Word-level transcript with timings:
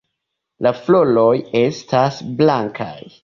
La 0.67 0.71
floroj 0.77 1.35
estas 1.61 2.17
blankaj. 2.41 2.93